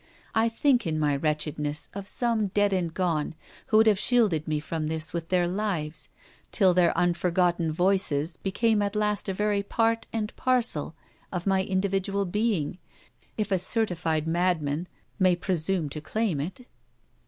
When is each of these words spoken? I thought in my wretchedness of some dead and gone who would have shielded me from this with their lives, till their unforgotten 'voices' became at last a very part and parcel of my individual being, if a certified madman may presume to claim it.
I 0.33 0.49
thought 0.49 0.87
in 0.87 0.97
my 0.99 1.15
wretchedness 1.15 1.87
of 1.93 2.07
some 2.07 2.47
dead 2.47 2.73
and 2.73 2.91
gone 2.91 3.35
who 3.67 3.77
would 3.77 3.85
have 3.85 3.99
shielded 3.99 4.47
me 4.47 4.59
from 4.59 4.87
this 4.87 5.13
with 5.13 5.29
their 5.29 5.47
lives, 5.47 6.09
till 6.51 6.73
their 6.73 6.91
unforgotten 6.97 7.71
'voices' 7.71 8.35
became 8.35 8.81
at 8.81 8.95
last 8.95 9.29
a 9.29 9.33
very 9.35 9.61
part 9.61 10.07
and 10.11 10.35
parcel 10.35 10.95
of 11.31 11.45
my 11.45 11.63
individual 11.63 12.25
being, 12.25 12.79
if 13.37 13.51
a 13.51 13.59
certified 13.59 14.25
madman 14.25 14.87
may 15.19 15.35
presume 15.35 15.87
to 15.89 16.01
claim 16.01 16.39
it. 16.41 16.65